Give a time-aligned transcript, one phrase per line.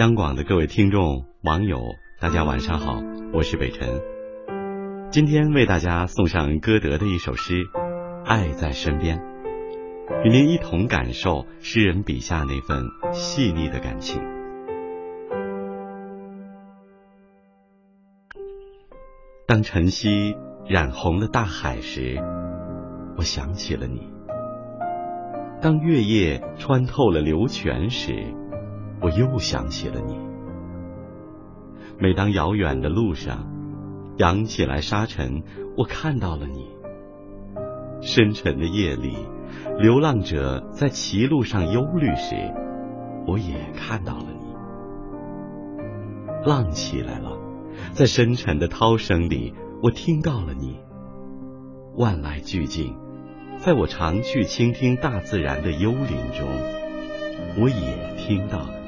[0.00, 1.78] 央广的各位听众、网友，
[2.18, 3.02] 大家晚上好，
[3.34, 4.00] 我是北辰。
[5.10, 7.64] 今天为大家送上歌德的一首诗
[8.24, 9.18] 《爱在身边》，
[10.24, 12.82] 与您一同感受诗人笔下那份
[13.12, 14.22] 细腻的感情。
[19.46, 20.34] 当晨曦
[20.66, 22.16] 染红了大海时，
[23.18, 24.00] 我想起了你；
[25.60, 28.14] 当月夜穿透了流泉时，
[29.00, 30.18] 我又想起了你。
[31.98, 33.46] 每当遥远的路上
[34.16, 35.42] 扬起来沙尘，
[35.76, 36.68] 我看到了你。
[38.00, 39.16] 深沉的夜里，
[39.78, 42.34] 流浪者在歧路上忧虑时，
[43.26, 44.46] 我也看到了你。
[46.48, 47.38] 浪起来了，
[47.92, 50.78] 在深沉的涛声里，我听到了你。
[51.96, 52.96] 万籁俱静，
[53.58, 56.48] 在我常去倾听大自然的幽林中，
[57.58, 58.79] 我也听到了。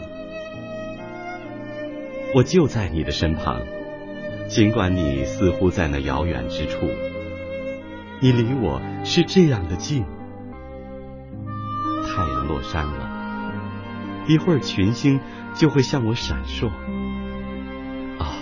[2.34, 3.60] 我就在你的身旁，
[4.48, 6.86] 尽管你似乎在那遥远之处，
[8.20, 10.02] 你离我是这样的近。
[12.06, 15.20] 太阳落山了，一会儿群星
[15.54, 16.68] 就会向我闪烁。
[18.18, 18.32] 啊，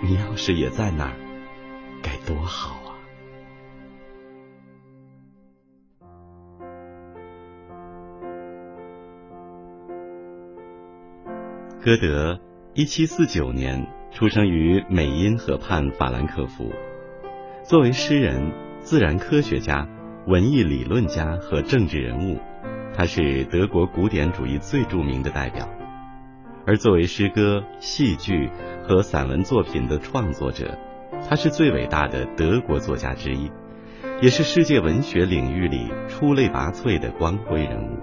[0.00, 1.12] 你要是也在那儿，
[2.02, 2.96] 该多好啊！
[11.84, 12.40] 歌德。
[12.78, 16.70] 一七四九年出生于美因河畔法兰克福。
[17.64, 19.88] 作为诗人、自然科学家、
[20.26, 22.38] 文艺理论家和政治人物，
[22.94, 25.66] 他是德国古典主义最著名的代表。
[26.66, 28.50] 而作为诗歌、戏剧
[28.86, 30.78] 和散文作品的创作者，
[31.30, 33.50] 他是最伟大的德国作家之一，
[34.20, 37.96] 也是世界文学领域里出类拔萃的光辉人物。《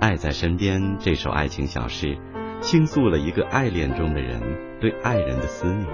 [0.00, 2.18] 爱在身边》这首爱情小诗。
[2.62, 4.40] 倾诉了一个爱恋中的人
[4.80, 5.84] 对爱人的思念。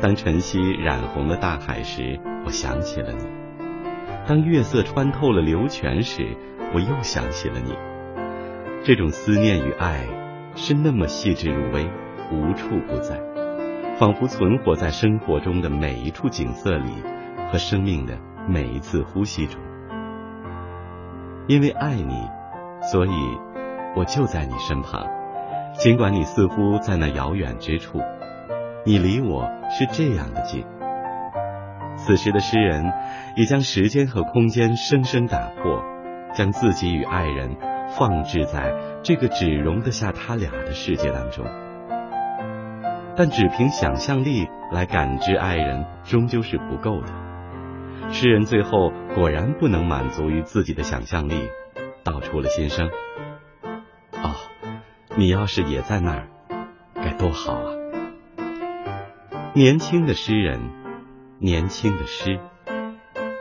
[0.00, 3.24] 当晨曦染红了大海时，我想起了你；
[4.26, 6.36] 当月色穿透了流泉时，
[6.74, 7.76] 我又想起了你。
[8.82, 10.04] 这种思念与爱
[10.56, 11.88] 是那么细致入微，
[12.32, 13.16] 无处不在，
[13.96, 16.90] 仿佛存活在生活中的每一处景色里
[17.52, 19.60] 和生命的每一次呼吸中。
[21.46, 22.28] 因为爱你，
[22.90, 23.10] 所以。
[23.96, 25.06] 我就在你身旁，
[25.74, 28.00] 尽管你似乎在那遥远之处，
[28.84, 30.64] 你离我是这样的近。
[31.96, 32.92] 此时的诗人
[33.36, 35.82] 已将时间和空间生生打破，
[36.34, 37.56] 将自己与爱人
[37.96, 41.44] 放置在这个只容得下他俩的世界当中。
[43.16, 47.06] 但只凭想象力来感知爱人，终究是不够的。
[48.10, 51.48] 诗人最后果然不能满足于自己的想象力，
[52.02, 52.90] 道出了心声。
[54.24, 54.34] 哦
[55.16, 56.28] 你要是也在那儿，
[56.94, 57.72] 该多好啊！
[59.54, 60.58] 年轻的诗人，
[61.38, 62.40] 年轻的诗，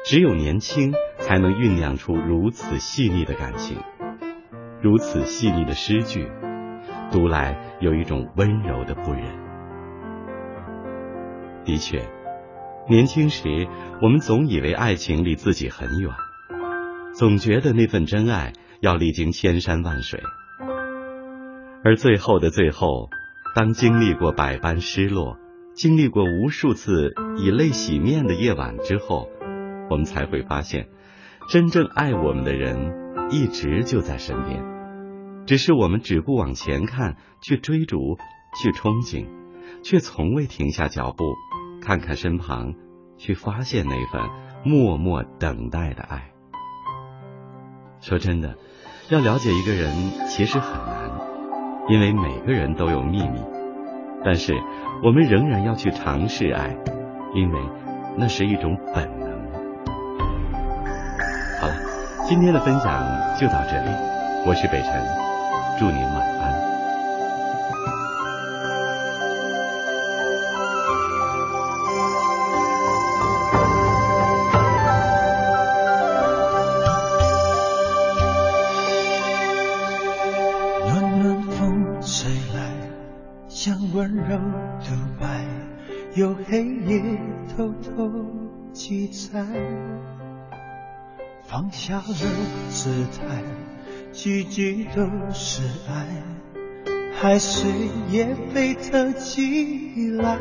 [0.05, 3.77] 只有年轻才能酝酿出如此细腻的感情，
[4.81, 6.29] 如此细腻的诗句，
[7.11, 9.23] 读来有一种温柔的不忍。
[11.63, 12.05] 的确，
[12.89, 13.67] 年轻时
[14.01, 16.11] 我们总以为爱情离自己很远，
[17.15, 18.51] 总觉得那份真爱
[18.81, 20.21] 要历经千山万水。
[21.85, 23.09] 而最后的最后，
[23.55, 25.37] 当经历过百般失落，
[25.75, 29.27] 经历过无数次以泪洗面的夜晚之后，
[29.89, 30.87] 我们才会发现，
[31.49, 34.63] 真正爱我们的人一直就在身边，
[35.45, 38.17] 只是我们只顾往前看，去追逐，
[38.61, 39.27] 去憧憬，
[39.83, 41.25] 却从未停下脚步，
[41.81, 42.75] 看看身旁，
[43.17, 44.21] 去发现那份
[44.63, 46.31] 默默等待的爱。
[47.99, 48.55] 说真的，
[49.09, 49.93] 要了解一个人，
[50.29, 51.32] 其实很难。
[51.89, 53.43] 因为每个人都有秘密，
[54.23, 54.53] 但是
[55.03, 56.75] 我们仍然要去尝试爱，
[57.35, 57.59] 因为
[58.15, 59.29] 那是一种本能。
[61.59, 61.75] 好了，
[62.27, 63.03] 今天的分享
[63.37, 63.89] 就到这里，
[64.47, 64.93] 我是北辰，
[65.77, 66.62] 祝您晚安。
[83.93, 84.37] 温柔
[84.79, 85.45] 的白
[86.15, 86.99] 有黑夜
[87.55, 88.09] 偷偷
[88.71, 89.45] 记载，
[91.43, 92.03] 放下了
[92.71, 93.43] 姿态，
[94.11, 96.23] 句句都是爱，
[97.21, 97.69] 海水
[98.09, 100.39] 也被偷起来。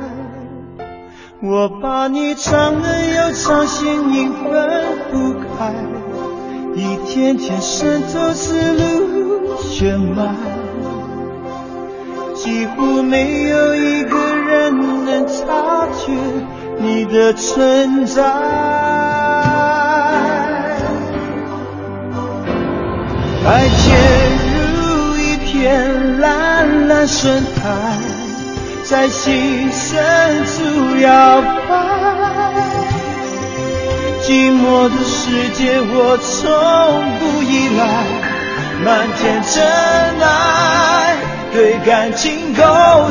[1.43, 5.75] 我把你唱了又唱，心里分不开，
[6.75, 10.61] 一天天渗透思路血脉。
[12.42, 16.12] 几乎没有一个人能察觉
[16.80, 18.20] 你的存在。
[23.44, 23.94] 爱渐
[24.56, 27.96] 入一片蓝蓝深海，
[28.82, 31.46] 在心深处摇摆。
[34.24, 36.50] 寂寞的世界，我从
[37.20, 37.82] 不依赖，
[38.84, 39.62] 漫天尘
[40.20, 40.51] 埃
[41.52, 42.62] 对感情构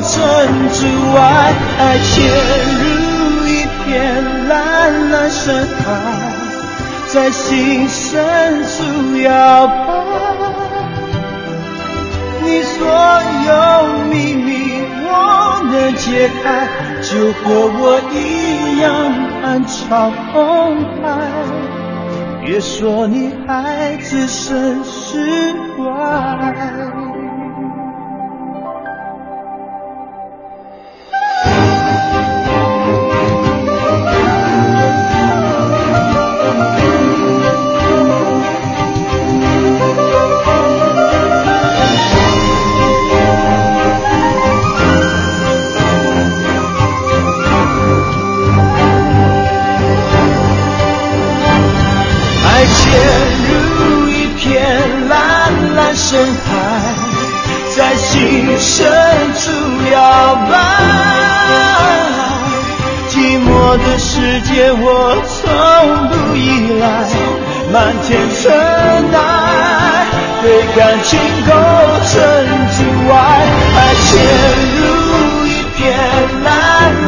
[0.02, 0.86] 成阻
[1.16, 1.54] 碍。
[1.80, 2.10] 爱潜
[2.82, 2.84] 入
[3.48, 3.50] 一
[3.84, 5.80] 片蓝蓝深海，
[7.08, 9.72] 在心深处摇摆。
[12.44, 12.88] 你所
[13.48, 13.52] 有
[14.10, 14.50] 秘密，
[15.04, 16.68] 我能解开，
[17.04, 17.44] 就和
[17.80, 18.90] 我一样。
[19.44, 21.04] 暗潮澎湃，
[22.44, 26.51] 别说你还置身事外。
[57.74, 58.92] 在心深
[59.36, 59.50] 处
[59.94, 60.54] 摇摆，
[63.10, 65.40] 寂寞的世界我从
[66.10, 66.40] 不依
[66.80, 66.84] 赖，
[67.72, 68.10] 漫天
[68.42, 68.52] 尘
[69.14, 69.16] 埃
[70.42, 70.46] 对
[70.76, 71.50] 感情构
[72.12, 72.14] 成
[72.76, 72.80] 阻
[73.14, 73.16] 碍，
[73.78, 74.10] 爱潜
[74.78, 74.82] 入
[75.48, 75.80] 一片
[76.44, 76.48] 蓝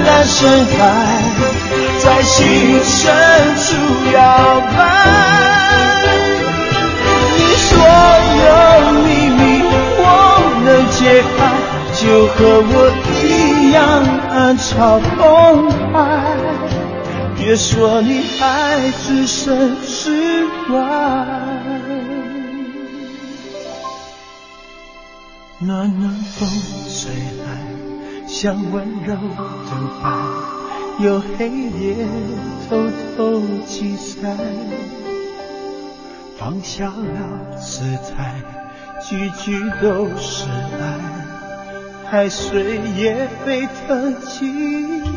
[0.06, 0.72] 蓝深海，
[2.00, 2.94] 在心深
[3.58, 3.66] 处
[4.14, 4.18] 摇
[4.78, 4.93] 摆。
[11.14, 11.38] 能解开，
[11.94, 12.76] 就和我
[13.22, 13.78] 一样
[14.30, 15.94] 暗潮澎湃。
[17.38, 20.76] 别说你还置身事外，
[25.60, 26.50] 暖暖风
[26.90, 27.14] 吹
[27.46, 27.46] 来，
[28.28, 29.72] 像温柔的
[30.04, 30.06] 爱，
[31.00, 32.08] 有黑夜
[32.68, 34.36] 偷偷积载，
[36.40, 37.82] 放下了姿
[38.16, 38.42] 态，
[39.02, 40.93] 句句都是爱，
[42.14, 45.13] 海水也沸腾起。